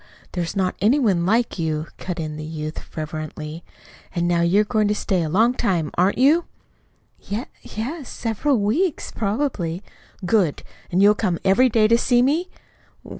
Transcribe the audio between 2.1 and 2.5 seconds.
in the